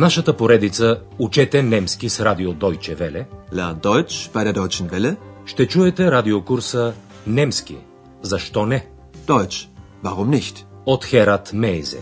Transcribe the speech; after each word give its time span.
нашата 0.00 0.36
поредица 0.36 1.02
Учете 1.18 1.62
немски 1.62 2.08
с 2.08 2.20
радио 2.20 2.52
Deutsche 2.52 2.96
Welle 3.00 3.24
Lern 3.52 3.80
Deutsch 3.80 4.32
bei 4.32 4.44
der 4.44 4.54
Deutschen 4.54 4.90
Welle. 4.90 5.16
ще 5.46 5.68
чуете 5.68 6.10
радиокурса 6.10 6.94
Немски. 7.26 7.76
Защо 8.22 8.66
не? 8.66 8.86
Deutsch. 9.26 9.68
Warum 10.04 10.30
nicht? 10.30 10.64
От 10.86 11.04
Херат 11.04 11.52
Мейзе. 11.52 12.00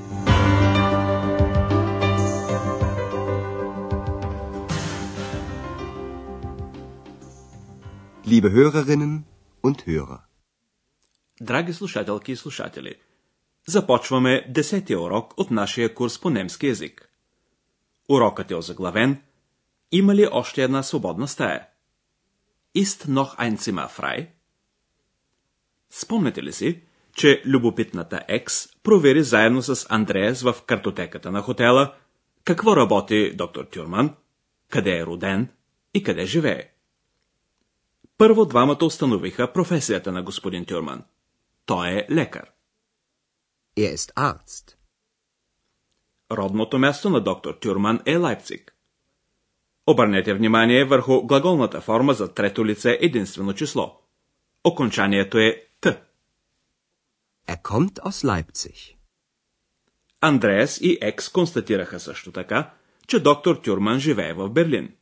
Liebe 8.27 8.51
Hörerinnen 8.53 9.25
und 9.63 9.79
Hörer. 9.87 10.21
Драги 11.41 11.73
слушателки 11.73 12.31
и 12.33 12.37
слушатели, 12.37 12.95
започваме 13.67 14.45
десетия 14.49 15.01
урок 15.01 15.35
от 15.37 15.51
нашия 15.51 15.95
курс 15.95 16.21
по 16.21 16.31
немски 16.31 16.67
язик. 16.67 17.08
Урокът 18.09 18.51
е 18.51 18.55
озаглавен 18.55 19.23
Има 19.93 20.15
ли 20.15 20.29
още 20.33 20.63
една 20.63 20.83
свободна 20.83 21.29
стая? 21.29 21.67
Ist 22.77 23.09
noch 23.09 23.39
ein 23.39 23.57
Zimmer 23.57 23.89
frei? 24.01 24.29
Спомнете 25.91 26.43
ли 26.43 26.53
си, 26.53 26.83
че 27.15 27.43
любопитната 27.47 28.21
Екс 28.29 28.69
провери 28.83 29.23
заедно 29.23 29.63
с 29.63 29.87
Андреас 29.89 30.43
в 30.43 30.57
картотеката 30.67 31.33
на 31.33 31.43
хотела 31.43 31.95
какво 32.45 32.77
работи 32.77 33.35
доктор 33.35 33.65
Тюрман, 33.65 34.15
къде 34.69 34.99
е 34.99 35.07
роден 35.07 35.49
и 35.95 36.03
къде 36.03 36.27
живее. 36.27 36.71
Първо 38.19 38.45
двамата 38.45 38.85
установиха 38.85 39.53
професията 39.53 40.13
на 40.13 40.23
господин 40.23 40.65
Тюрман. 40.65 41.05
Той 41.67 41.89
е 41.89 42.07
лекар. 42.11 42.51
Er 43.77 43.95
ist 43.95 44.15
Arzt. 44.15 44.78
Родното 46.31 46.79
място 46.79 47.11
на 47.11 47.21
доктор 47.21 47.55
Тюрман 47.55 48.01
е 48.07 48.17
Лайпциг. 48.17 48.75
Обърнете 49.87 50.35
внимание 50.35 50.85
върху 50.85 51.27
глаголната 51.27 51.81
форма 51.81 52.15
за 52.15 52.35
трето 52.35 52.67
лице 52.67 52.99
единствено 53.01 53.55
число. 53.55 54.01
Окончанието 54.65 55.39
е 55.39 55.65
Т. 55.81 56.03
Er 57.49 57.63
kommt 57.63 57.99
aus 58.01 58.25
Leipzig. 58.25 58.95
Андреас 60.21 60.81
и 60.81 60.99
Екс 61.01 61.33
констатираха 61.33 62.01
също 62.01 62.33
така, 62.33 62.71
че 63.07 63.21
доктор 63.21 63.57
Тюрман 63.57 64.01
живее 64.01 64.33
в 64.33 64.49
Берлин. 64.49 64.95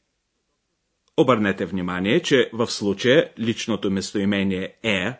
Обърнете 1.16 1.66
внимание, 1.66 2.22
че 2.22 2.50
в 2.52 2.66
случая 2.66 3.32
личното 3.38 3.91
местоимение 3.91 4.77
е, 4.82 5.12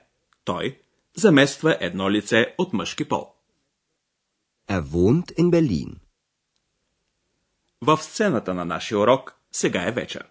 той, 0.45 0.79
замества 1.15 1.77
едно 1.81 2.11
лице 2.11 2.55
от 2.59 2.73
мъжки 2.73 3.09
пол. 3.09 3.36
Er 4.71 4.83
wohnt 4.83 5.31
in 5.39 5.51
Berlin. 5.51 5.97
В 7.81 8.03
сцената 8.03 8.55
на 8.55 8.65
нашия 8.65 8.99
урок 8.99 9.37
сега 9.53 9.89
е 9.89 9.93
вечер. 9.93 10.25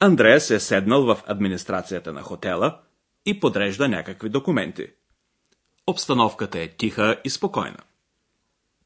Андреас 0.00 0.50
е 0.50 0.60
седнал 0.60 1.04
в 1.04 1.22
администрацията 1.26 2.12
на 2.12 2.22
хотела 2.22 2.80
и 3.26 3.40
подрежда 3.40 3.88
някакви 3.88 4.28
документи. 4.28 4.86
Обстановката 5.86 6.58
е 6.58 6.68
тиха 6.68 7.20
и 7.24 7.30
спокойна. 7.30 7.78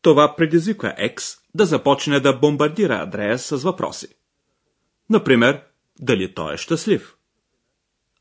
Това 0.03 0.37
предизвиква 0.37 0.95
Екс 0.97 1.39
да 1.55 1.67
започне 1.67 2.21
да 2.21 2.33
бомбардира 2.33 2.95
Андреас 2.95 3.45
с 3.47 3.57
въпроси. 3.57 4.09
Например, 5.11 5.63
дали 6.01 6.35
той 6.35 6.55
е 6.55 6.57
щастлив. 6.57 7.17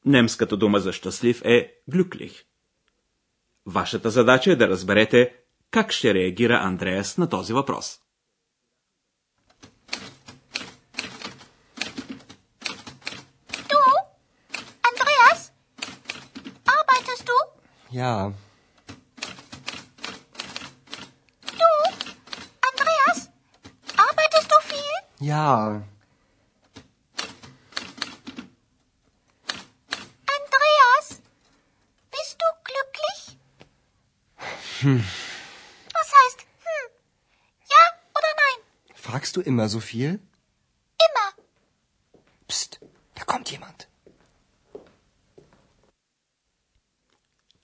Немската 0.06 0.58
дума 0.58 0.80
за 0.80 0.94
щастлив 0.94 1.42
е 1.46 1.74
глюклих. 1.88 2.44
Вашата 3.66 4.09
задача 4.09 4.52
е 4.52 4.56
да 4.56 4.68
разберете 4.68 5.36
как 5.70 5.92
ще 5.92 6.15
реагира 6.15 6.55
Андреас 6.55 7.19
на 7.19 7.28
този 7.28 7.53
въпрос. 7.53 7.98
Du? 13.71 13.81
Andreas? 14.91 15.41
Arbeitest 16.78 17.25
du? 17.28 17.37
Ja, 17.93 18.33
Du? 21.60 21.71
Andreas? 22.71 23.19
Arbeitest 24.06 24.49
du 24.50 24.59
viel? 24.71 24.97
ja, 25.31 25.47
Andreas? 30.37 31.06
Bist 32.12 32.37
du 32.41 32.49
glücklich? 32.69 33.21
Was 34.84 35.25
fragst 39.17 39.35
du 39.35 39.41
immer 39.41 39.67
so 39.69 39.79
viel? 39.79 40.11
Immer. 41.07 41.29
Psst, 42.47 42.72
da 43.16 43.23
kommt 43.31 43.51
jemand. 43.51 43.88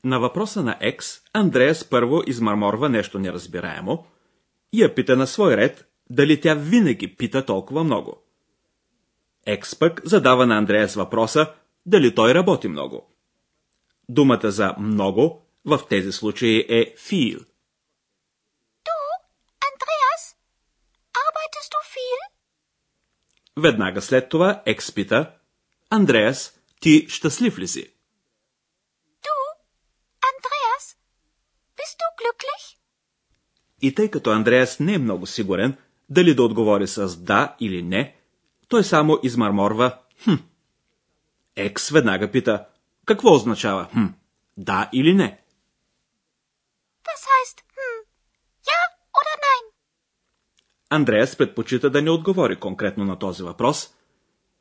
На 0.04 0.20
въпроса 0.20 0.64
на 0.64 0.78
Екс, 0.80 1.22
Андреас 1.34 1.90
първо 1.90 2.24
измърморва 2.28 2.90
нещо 2.90 3.20
неразбираемо 3.20 4.06
и 4.74 4.84
я 4.84 4.96
пита 4.96 5.16
на 5.16 5.28
свой 5.28 5.58
ред, 5.58 5.88
дали 6.10 6.42
тя 6.42 6.56
винаги 6.56 7.16
пита 7.16 7.46
толкова 7.46 7.84
много. 7.84 8.24
Екс 9.46 9.80
пък 9.80 10.02
задава 10.06 10.46
на 10.46 10.58
Андреас 10.58 10.96
въпроса, 10.96 11.54
дали 11.86 12.16
той 12.16 12.34
работи 12.34 12.68
много. 12.68 13.10
Думата 14.10 14.52
за 14.52 14.76
много 14.80 15.42
в 15.66 15.80
тези 15.90 16.12
случаи 16.12 16.66
е 16.70 16.96
viel. 16.96 17.46
Du? 18.86 18.98
Andreas? 19.70 20.24
Arbeitest 21.24 21.70
du 21.76 21.82
viel? 21.96 22.22
Веднага 23.58 24.02
след 24.02 24.30
това 24.30 24.64
Екс 24.66 24.94
пита, 24.94 25.32
Андреас, 25.90 26.60
ти 26.80 27.06
щастлив 27.10 27.60
ли 27.60 27.68
си? 27.68 27.94
Du? 29.24 29.36
Andreas? 30.32 30.86
Bist 31.78 31.98
du 32.00 32.08
glücklich? 32.22 32.78
И 33.82 33.96
тъй 33.96 34.12
като 34.12 34.32
Андреас 34.32 34.80
не 34.80 34.94
е 34.94 34.98
много 34.98 35.26
сигурен 35.26 35.78
дали 36.10 36.36
да 36.36 36.44
отговори 36.44 36.88
с 36.88 37.18
да 37.18 37.56
или 37.60 37.84
не, 37.84 38.16
той 38.68 38.84
само 38.84 39.20
измърморва 39.24 40.00
хм. 40.24 40.36
Екс 41.56 41.94
веднага 41.94 42.32
пита, 42.32 42.66
какво 43.06 43.34
означава 43.34 43.90
хм? 43.94 44.06
Да 44.58 44.90
или 44.94 45.14
не? 45.14 45.40
Was 47.08 47.24
heißt 47.34 47.58
hm? 47.78 47.98
Ja 48.72 48.80
oder 49.20 49.36
nein? 49.46 49.64
Андреас 50.94 51.36
предпочита 51.36 51.90
да 51.90 52.02
не 52.02 52.10
отговори 52.10 52.56
конкретно 52.56 53.06
на 53.06 53.20
този 53.20 53.44
въпрос 53.44 53.94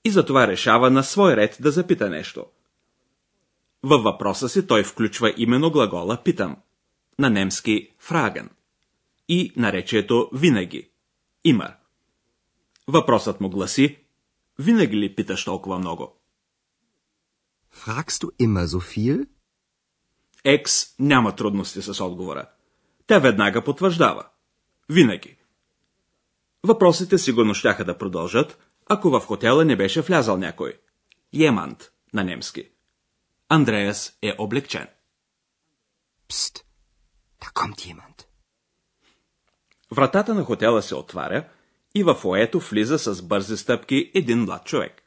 и 0.04 0.10
затова 0.10 0.46
решава 0.46 0.90
на 0.90 1.04
свой 1.04 1.36
ред 1.36 1.56
да 1.60 1.70
запита 1.70 2.10
нещо. 2.10 2.46
Във 3.82 4.02
въпроса 4.02 4.48
си 4.48 4.66
той 4.66 4.82
включва 4.82 5.34
именно 5.36 5.70
глагола 5.70 6.22
питам, 6.24 6.56
на 7.18 7.30
немски 7.30 7.90
фраген, 7.98 8.50
и 9.28 9.52
наречието 9.56 10.30
винаги, 10.32 10.90
имар. 11.44 11.76
Въпросът 12.88 13.40
му 13.40 13.50
гласи, 13.50 13.98
винаги 14.58 14.96
ли 14.96 15.14
питаш 15.14 15.44
толкова 15.44 15.78
много? 15.78 16.16
Fragst 17.74 18.24
du 18.24 18.46
immer 18.46 18.66
so 18.66 18.78
viel? 18.78 19.26
Екс 20.44 20.94
няма 20.98 21.36
трудности 21.36 21.82
с 21.82 22.04
отговора. 22.04 22.50
Тя 23.06 23.18
веднага 23.18 23.64
потвърждава. 23.64 24.26
Винаги. 24.88 25.36
Въпросите 26.66 27.18
сигурно 27.18 27.54
щяха 27.54 27.84
да 27.84 27.98
продължат, 27.98 28.58
ако 28.86 29.10
в 29.10 29.20
хотела 29.20 29.64
не 29.64 29.76
беше 29.76 30.00
влязал 30.00 30.36
някой. 30.36 30.80
Jemand 31.34 31.88
на 32.14 32.24
немски. 32.24 32.68
Андреас 33.48 34.18
е 34.22 34.34
облегчен. 34.38 34.88
Psst, 36.28 36.62
da 37.40 37.52
kommt 37.52 37.76
jemand. 37.76 38.26
Вратата 39.90 40.34
на 40.34 40.44
хотела 40.44 40.82
се 40.82 40.94
отваря 40.94 41.48
и 41.94 42.02
в 42.02 42.14
фоето 42.14 42.60
влиза 42.60 42.98
с 42.98 43.22
бързи 43.22 43.56
стъпки 43.56 44.10
един 44.14 44.42
млад 44.42 44.64
човек. 44.64 45.02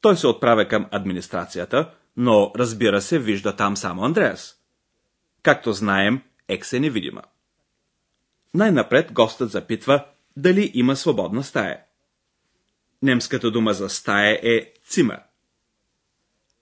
Той 0.00 0.16
се 0.16 0.26
отправя 0.26 0.68
към 0.68 0.86
администрацията, 0.90 1.94
но 2.16 2.52
разбира 2.56 3.00
се, 3.00 3.18
вижда 3.18 3.56
там 3.56 3.76
само 3.76 4.04
Андреас. 4.04 4.56
Както 5.42 5.72
знаем, 5.72 6.22
Екс 6.48 6.76
е 6.76 6.80
невидима. 6.80 7.22
Най-напред 8.54 9.12
гостът 9.12 9.50
запитва 9.50 10.06
дали 10.36 10.70
има 10.74 10.96
свободна 10.96 11.44
стая. 11.44 11.84
Немската 13.02 13.50
дума 13.50 13.72
за 13.74 13.88
стая 13.88 14.40
е 14.42 14.72
цимер. 14.84 15.20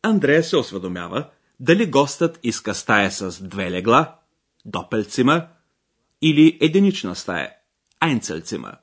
Андрея 0.02 0.44
се 0.44 0.56
осведомява 0.56 1.30
дали 1.60 1.90
гостът 1.90 2.38
иска 2.42 2.74
стая 2.74 3.10
с 3.10 3.42
две 3.42 3.70
легла, 3.70 4.18
допелцимер, 4.64 5.46
или 6.22 6.58
единична 6.60 7.16
стая, 7.16 7.54
айнцелцимер. 8.00 8.76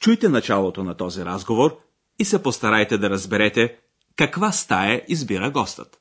Чуйте 0.00 0.28
началото 0.28 0.84
на 0.84 0.96
този 0.96 1.24
разговор 1.24 1.78
и 2.18 2.24
се 2.24 2.42
постарайте 2.42 2.98
да 2.98 3.10
разберете 3.10 3.78
каква 4.16 4.52
стая 4.52 5.04
избира 5.08 5.50
гостът. 5.50 6.00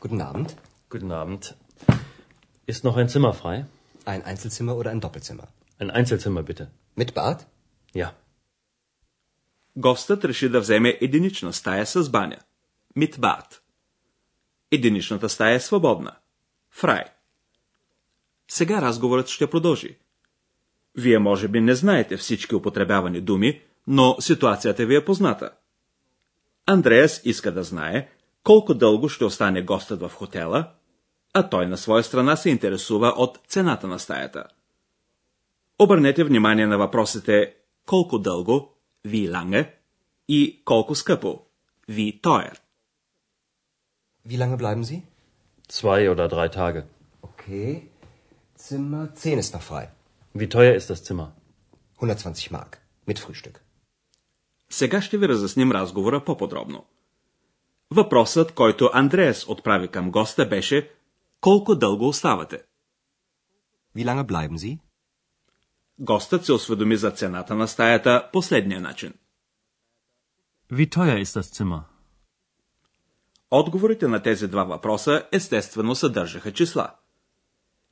Guten 0.00 0.20
Abend. 0.30 0.56
Guten 0.90 1.12
Abend. 1.12 1.54
Ist 2.72 2.84
noch 2.84 2.96
ein 3.00 3.08
Zimmer 3.14 3.32
frei? 3.42 3.56
Ein 4.12 4.22
Einzelzimmer 4.30 4.74
oder 4.80 4.90
ein 4.94 5.00
Doppelzimmer? 5.04 5.46
Ein 5.80 5.90
Einzelzimmer 5.98 6.42
bitte. 6.42 6.64
Mit 6.96 7.14
Bad? 7.14 7.46
Ja. 7.94 8.14
Гостът 9.76 10.24
реши 10.24 10.48
да 10.48 10.60
вземе 10.60 10.98
единична 11.00 11.52
стая 11.52 11.86
с 11.86 12.10
баня. 12.10 12.38
Bad. 12.96 13.60
Единичната 14.70 15.28
стая 15.28 15.54
е 15.54 15.60
свободна. 15.60 16.16
Фрай. 16.70 17.04
Сега 18.48 18.82
разговорът 18.82 19.28
ще 19.28 19.50
продължи. 19.50 19.98
Вие 20.94 21.18
може 21.18 21.48
би 21.48 21.60
не 21.60 21.74
знаете 21.74 22.16
всички 22.16 22.54
употребявани 22.54 23.20
думи, 23.20 23.60
но 23.86 24.16
ситуацията 24.20 24.86
ви 24.86 24.96
е 24.96 25.04
позната. 25.04 25.50
Андреас 26.66 27.20
иска 27.24 27.52
да 27.52 27.62
знае 27.62 28.08
колко 28.44 28.74
дълго 28.74 29.08
ще 29.08 29.24
остане 29.24 29.62
гостът 29.62 30.00
в 30.00 30.10
хотела, 30.14 30.72
а 31.34 31.48
той 31.48 31.66
на 31.66 31.76
своя 31.76 32.04
страна 32.04 32.36
се 32.36 32.50
интересува 32.50 33.08
от 33.16 33.38
цената 33.48 33.86
на 33.86 33.98
стаята. 33.98 34.44
Обърнете 35.78 36.24
внимание 36.24 36.66
на 36.66 36.78
въпросите 36.78 37.54
колко 37.86 38.18
дълго, 38.18 38.74
ви 39.04 39.28
lange, 39.28 39.70
и 40.28 40.62
колко 40.64 40.94
скъпо, 40.94 41.40
ви 41.88 42.20
teuer. 42.22 42.58
Wie 44.28 44.38
lange 44.38 44.56
bleiben 44.56 44.84
Sie? 44.84 45.00
Zwei 45.68 46.00
oder 46.12 46.28
drei 46.28 46.48
Tage. 46.48 46.82
Okay. 47.22 47.70
Zimmer 48.68 49.04
10 49.14 49.38
ist 49.38 49.54
noch 49.54 49.62
frei. 49.62 49.84
Wie 50.34 50.48
teuer 50.48 50.74
ist 50.80 50.90
das 50.90 51.00
Zimmer? 51.04 51.28
120 51.96 52.50
Mark. 52.50 52.78
Mit 53.08 53.18
Frühstück. 53.18 53.60
Сега 54.70 55.02
ще 55.02 55.18
ви 55.18 55.28
разясним 55.28 55.72
разговора 55.72 56.24
по-подробно. 56.24 56.84
Въпросът, 57.90 58.52
който 58.52 58.90
Андреас 58.92 59.48
отправи 59.48 59.88
към 59.88 60.10
госта 60.10 60.48
беше 60.48 60.90
колко 61.40 61.74
дълго 61.74 62.08
оставате. 62.08 62.62
Wie 63.96 64.04
lange 64.04 64.26
bleiben 64.26 64.58
Sie? 64.58 64.78
Гостът 65.98 66.44
се 66.44 66.52
осведоми 66.52 66.96
за 66.96 67.10
цената 67.10 67.54
на 67.54 67.68
стаята 67.68 68.30
последния 68.32 68.80
начин. 68.80 69.14
Wie 70.72 70.88
teuer 70.94 71.24
ist 71.24 71.40
das 71.40 71.62
Zimmer? 71.62 71.82
Отговорите 73.50 74.08
на 74.08 74.22
тези 74.22 74.48
два 74.48 74.64
въпроса 74.64 75.28
естествено 75.32 75.94
съдържаха 75.94 76.52
числа. 76.52 76.94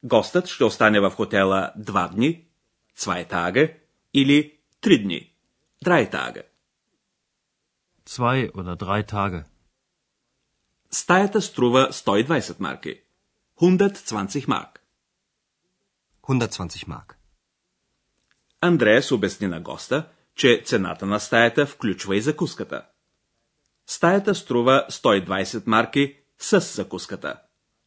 Гостът 0.03 0.47
ще 0.47 0.65
остане 0.65 1.01
в 1.01 1.11
хотела 1.11 1.73
два 1.77 2.09
дни, 2.09 2.47
zwei 2.99 3.31
Tage, 3.31 3.77
или 4.15 4.59
три 4.81 5.03
дни, 5.03 5.35
drei 5.85 6.13
Tage. 6.13 6.43
Zwei 8.07 8.51
oder 8.53 8.77
drei 8.77 9.13
Tage. 9.13 9.45
Стаята 10.91 11.43
струва 11.43 11.89
120 11.93 12.61
марки. 12.61 13.03
120 13.61 14.49
марк. 14.49 14.81
120 16.23 16.87
Mark. 16.87 17.15
Андреас 18.61 19.13
обясни 19.13 19.47
на 19.47 19.61
госта, 19.61 20.09
че 20.35 20.63
цената 20.65 21.07
на 21.07 21.21
стаята 21.21 21.67
включва 21.67 22.17
и 22.17 22.21
закуската. 22.21 22.87
Стаята 23.87 24.35
струва 24.35 24.87
120 24.91 25.67
марки 25.67 26.17
с 26.39 26.61
закуската. 26.61 27.41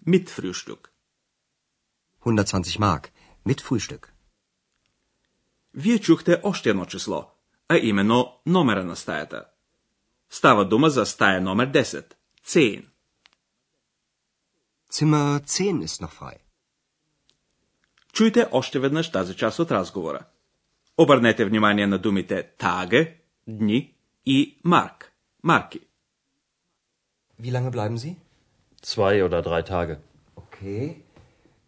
Mit 0.07 0.29
Frühstück. 0.29 0.87
120 2.25 2.79
Mark. 2.79 3.07
Mit 3.47 3.61
Frühstück. 3.61 4.07
Вие 5.73 5.99
чухте 5.99 6.41
още 6.43 6.69
едно 6.69 6.85
число, 6.85 7.31
а 7.67 7.77
именно 7.77 8.41
номера 8.45 8.83
на 8.83 8.95
стаята. 8.95 9.45
Става 10.29 10.65
дума 10.65 10.89
за 10.89 11.05
стая 11.05 11.41
номер 11.41 11.71
10. 11.71 12.15
10. 12.47 12.90
Zimmer 14.91 15.39
10 15.39 15.81
ist 15.81 16.01
noch 16.01 16.11
frei. 16.11 16.37
Чуйте 18.13 18.47
още 18.51 18.79
веднъж 18.79 19.11
тази 19.11 19.35
част 19.35 19.59
от 19.59 19.71
разговора. 19.71 20.19
Обърнете 20.97 21.45
внимание 21.45 21.87
на 21.87 21.97
думите 21.97 22.43
таге, 22.57 23.17
дни 23.47 23.93
и 24.25 24.59
марк, 24.63 25.11
марки. 25.43 25.79
Wie 27.41 27.51
lange 27.51 27.71
bleiben 27.71 27.97
Sie? 27.97 28.15
Zwei 28.83 29.23
oder 29.27 29.41
drei 29.41 29.61
Tage. 29.63 29.95
Okay. 30.35 30.95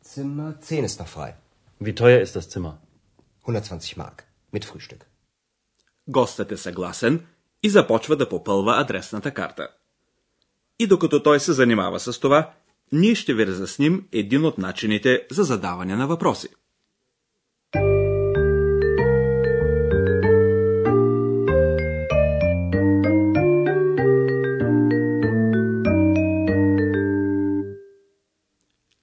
Zimmer 0.03 0.53
10 0.61 0.83
ist 0.83 0.99
noch 0.99 1.07
frei. 1.07 1.33
Wie 1.81 1.95
teuer 1.95 2.21
ist 2.21 2.35
das 2.35 2.49
Zimmer? 2.53 2.73
120 3.41 3.97
Mark. 3.97 4.23
Mit 4.53 4.65
Frühstück. 4.65 5.03
Гостът 6.07 6.51
е 6.51 6.57
съгласен 6.57 7.25
и 7.63 7.69
започва 7.69 8.15
да 8.15 8.29
попълва 8.29 8.81
адресната 8.81 9.33
карта. 9.33 9.67
И 10.79 10.87
докато 10.87 11.23
той 11.23 11.39
се 11.39 11.53
занимава 11.53 11.99
с 11.99 12.19
това, 12.19 12.53
ние 12.93 13.15
ще 13.15 13.33
ви 13.33 13.47
разясним 13.47 14.07
един 14.11 14.45
от 14.45 14.57
начините 14.57 15.27
за 15.31 15.43
задаване 15.43 15.95
на 15.95 16.07
въпроси. 16.07 16.47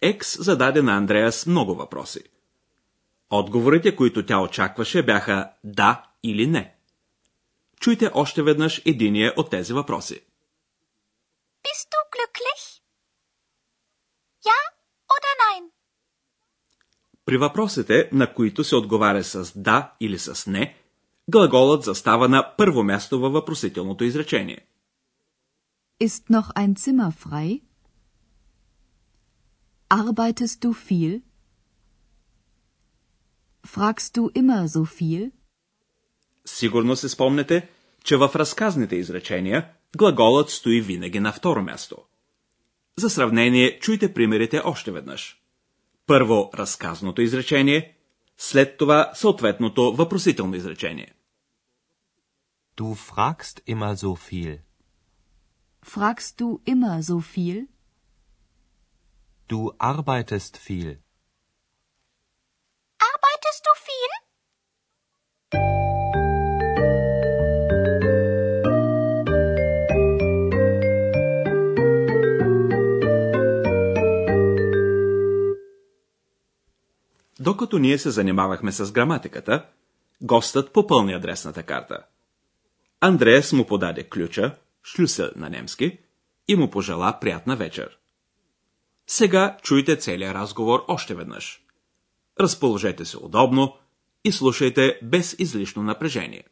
Екс 0.03 0.43
зададе 0.43 0.83
на 0.83 0.97
Андреас 0.97 1.47
много 1.47 1.75
въпроси. 1.75 2.21
Отговорите, 3.31 3.97
които 3.97 4.27
тя 4.27 4.41
очакваше, 4.41 5.03
бяха 5.03 5.53
да 5.65 6.03
или 6.23 6.47
не. 6.47 6.77
Чуйте 7.81 8.11
още 8.15 8.43
веднъж 8.43 8.83
единия 8.87 9.35
от 9.37 9.51
тези 9.51 9.73
въпроси. 9.73 10.21
Bist 11.65 11.89
du 11.93 12.01
glücklich? 12.15 12.81
Ja 14.49 14.61
oder 15.15 15.33
nein? 15.45 15.65
При 17.31 17.37
въпросите, 17.37 18.09
на 18.13 18.35
които 18.35 18.65
се 18.65 18.77
отговаря 18.77 19.25
с 19.25 19.53
да 19.57 19.93
или 20.01 20.19
с 20.19 20.47
не, 20.47 20.77
глаголът 21.29 21.85
застава 21.85 22.29
на 22.29 22.55
първо 22.59 22.83
място 22.83 23.21
във 23.21 23.33
въпросителното 23.33 24.05
изречение. 24.05 24.67
Ist 26.03 26.31
noch 26.31 26.53
ein 26.55 26.75
Zimmer 26.75 27.11
frei? 27.25 27.61
Arbeitest 29.91 30.65
du 30.65 30.73
viel? 30.73 31.23
Fragst 33.67 34.17
du 34.17 34.43
immer 34.43 34.67
so 34.67 34.85
viel? 34.85 35.31
Сигурно 36.45 36.97
се 36.97 37.09
спомнете, 37.09 37.69
че 38.05 38.17
в 38.17 38.31
разказните 38.35 38.97
изречения 38.97 39.69
глаголът 39.97 40.51
стои 40.51 40.81
винаги 40.81 41.21
на 41.21 41.33
второ 41.33 41.63
място. 41.63 41.97
За 42.97 43.11
сравнение, 43.11 43.79
чуйте 43.81 44.15
примерите 44.15 44.63
още 44.65 44.91
веднъж. 44.91 45.40
Първо 46.11 46.51
разказното 46.55 47.23
изречение, 47.23 47.97
след 48.37 48.77
това 48.77 49.11
съответното 49.15 49.93
въпросително 49.93 50.55
изречение. 50.55 51.15
Du 52.77 52.95
fragst 52.95 53.63
immer 53.67 53.95
so 53.95 54.17
viel. 54.29 54.59
Fragst 55.87 56.41
du 56.41 56.61
immer 56.67 57.03
so 57.03 57.19
viel? 57.35 57.67
Du 59.49 59.71
arbeitest 59.79 60.57
viel. 60.69 60.97
Докато 77.51 77.79
ние 77.79 77.99
се 77.99 78.11
занимавахме 78.11 78.73
с 78.73 78.93
граматиката, 78.93 79.67
гостът 80.23 80.73
попълни 80.73 81.13
адресната 81.13 81.63
карта. 81.63 81.99
Андреас 83.01 83.53
му 83.53 83.67
подаде 83.67 84.09
ключа, 84.09 84.57
шлюсел 84.85 85.31
на 85.37 85.51
немски, 85.51 85.99
и 86.49 86.57
му 86.57 86.71
пожела 86.71 87.19
приятна 87.21 87.57
вечер. 87.57 87.99
Сега 89.07 89.57
чуйте 89.63 89.97
целият 89.97 90.35
разговор 90.35 90.85
още 90.89 91.15
веднъж. 91.15 91.63
Разположете 92.41 93.05
се 93.05 93.19
удобно 93.19 93.77
и 94.25 94.33
слушайте 94.33 94.99
без 95.03 95.37
излишно 95.39 95.83
напрежение. 95.83 96.45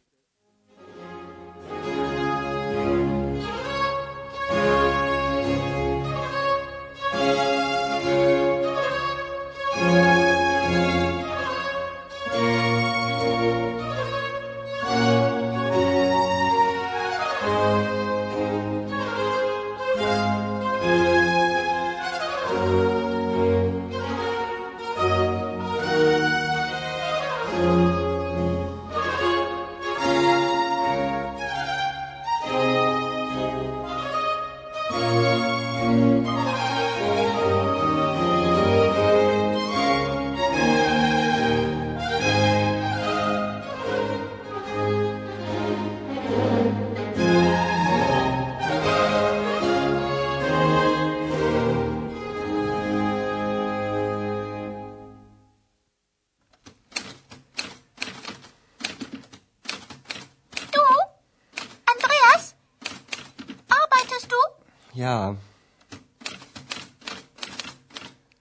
Ja. 64.93 65.35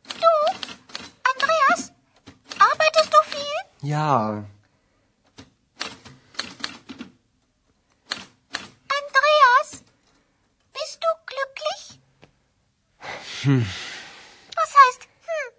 Du, 0.05 0.31
Andreas, 1.35 1.93
arbeitest 2.59 3.13
du 3.13 3.19
viel? 3.31 3.89
Ja. 3.89 4.45
Andreas, 8.89 9.85
bist 10.73 10.99
du 11.03 11.09
glücklich? 11.27 12.01
Hm. 13.43 13.67
Was 14.57 14.75
heißt 14.75 15.03
hm? 15.03 15.53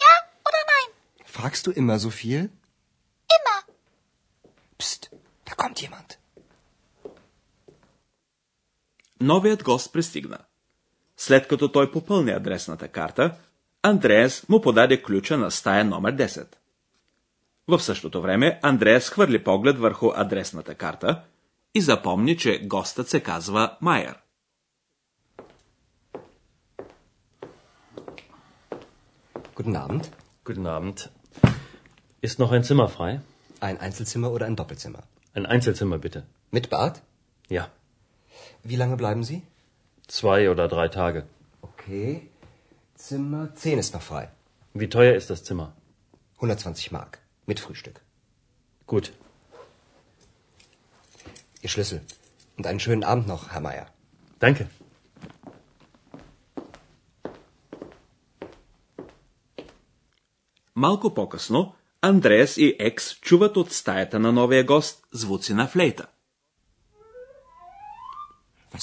Ja 0.00 0.14
oder 0.40 0.58
nein? 0.66 0.94
Fragst 1.26 1.66
du 1.66 1.70
immer 1.70 1.98
so 1.98 2.10
viel? 2.10 2.50
Immer. 3.28 3.74
Psst, 4.78 5.10
da 5.44 5.54
kommt 5.54 5.80
jemand. 5.80 6.18
Новият 9.20 9.62
гост 9.62 9.92
пристигна. 9.92 10.38
След 11.16 11.48
като 11.48 11.72
той 11.72 11.92
попълни 11.92 12.30
адресната 12.30 12.88
карта, 12.88 13.34
Андреас 13.82 14.48
му 14.48 14.60
подаде 14.60 15.02
ключа 15.02 15.36
на 15.38 15.50
стая 15.50 15.84
номер 15.84 16.16
10. 16.16 16.56
В 17.68 17.80
същото 17.80 18.22
време 18.22 18.60
Андреас 18.62 19.10
хвърли 19.10 19.44
поглед 19.44 19.78
върху 19.78 20.10
адресната 20.14 20.74
карта 20.74 21.22
и 21.74 21.80
запомни, 21.80 22.36
че 22.36 22.58
гостът 22.66 23.08
се 23.08 23.22
казва 23.22 23.76
Майер. 23.80 24.18
Guten 29.56 29.76
Abend. 29.84 30.04
Guten 30.44 30.66
Abend. 30.76 31.08
Ist 32.26 32.38
noch 32.38 32.52
ein 32.52 32.64
Zimmer 32.68 32.88
frei? 32.96 33.12
Ein 33.66 33.76
Einzelzimmer 33.86 34.30
oder 34.34 34.44
ein 34.48 34.56
Doppelzimmer? 34.60 35.02
Ein 35.36 35.46
Einzelzimmer 35.54 35.98
bitte. 36.04 36.20
Mit 36.52 36.66
Bad? 36.70 36.94
Ja. 37.56 37.64
Wie 38.65 38.75
lange 38.75 38.97
bleiben 38.97 39.23
Sie? 39.23 39.41
Zwei 40.07 40.49
oder 40.49 40.67
drei 40.67 40.87
Tage. 40.87 41.25
Okay. 41.61 42.29
Zimmer 42.95 43.55
10 43.55 43.79
ist 43.79 43.93
noch 43.93 44.01
frei. 44.01 44.29
Wie 44.73 44.89
teuer 44.89 45.15
ist 45.15 45.29
das 45.29 45.43
Zimmer? 45.43 45.73
120 46.35 46.91
Mark. 46.91 47.19
Mit 47.45 47.59
Frühstück. 47.59 48.01
Gut. 48.87 49.13
Ihr 51.61 51.69
Schlüssel. 51.69 52.01
Und 52.57 52.67
einen 52.67 52.79
schönen 52.79 53.03
Abend 53.03 53.27
noch, 53.27 53.51
Herr 53.51 53.61
Meier. 53.61 53.87
Danke. 54.39 54.69
Малко 60.73 61.13
по-късно 61.13 61.75
Андреас 62.01 62.57
и 62.57 62.75
Екс 62.79 63.19
чуват 63.21 63.57
от 63.57 63.71
стаята 63.71 64.19
на 64.19 64.31
новия 64.31 64.63
гост 64.65 65.07
звуци 65.11 65.53
на 65.53 65.67
флейта. 65.67 66.07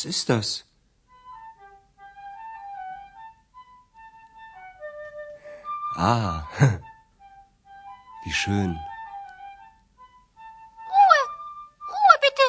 Was 0.04 0.10
ist 0.10 0.30
das? 0.30 0.66
Ah, 5.96 6.44
wie 8.26 8.34
schön. 8.34 8.72
Ruhe. 10.92 11.22
Ruhe 11.92 12.16
bitte. 12.22 12.46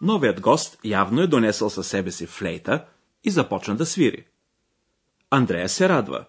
Новият 0.00 0.40
гост 0.40 0.78
явно 0.84 1.20
е 1.22 1.26
донесъл 1.26 1.70
със 1.70 1.88
себе 1.88 2.10
си 2.10 2.26
флейта 2.26 2.86
и 3.24 3.30
започна 3.30 3.76
да 3.76 3.86
свири. 3.86 4.26
Андрея 5.30 5.68
се 5.68 5.88
радва, 5.88 6.24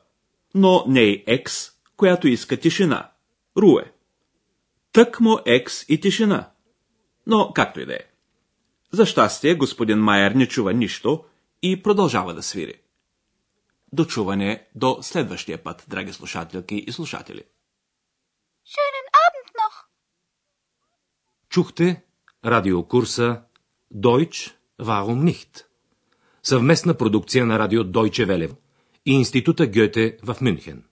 но 0.56 0.84
не 0.88 1.02
и 1.02 1.24
Екс, 1.28 1.72
която 1.98 2.28
иска 2.28 2.60
тишина. 2.60 3.12
Руе. 3.58 3.94
Тък 4.94 5.20
му 5.20 5.40
Екс 5.46 5.86
и 5.90 6.00
тишина. 6.00 6.50
Но 7.28 7.52
както 7.56 7.80
и 7.80 7.86
да 7.86 7.94
е. 7.94 8.06
За 8.92 9.06
щастие, 9.06 9.56
господин 9.56 10.00
Майер 10.00 10.32
не 10.32 10.48
чува 10.48 10.74
нищо 10.74 11.24
и 11.62 11.84
продължава 11.84 12.34
да 12.34 12.44
свири. 12.44 12.74
Дочуване 13.94 14.68
до 14.76 14.98
следващия 15.02 15.64
път, 15.64 15.86
драги 15.88 16.14
слушателки 16.14 16.76
и 16.76 16.92
слушатели. 16.92 17.44
Schönen 18.74 19.08
Abend 19.24 19.50
noch. 19.62 19.76
Чухте 21.50 22.04
радиокурса 22.46 23.42
Deutsch, 23.94 24.54
warum 24.82 25.32
nicht? 25.32 25.66
Съвместна 26.44 26.98
продукция 26.98 27.46
на 27.46 27.60
радио 27.60 27.84
Deutsche 27.84 28.26
Welle 28.26 28.56
и 29.06 29.14
Института 29.14 29.68
Гьоте 29.68 30.18
в 30.24 30.38
Мюнхен. 30.42 30.84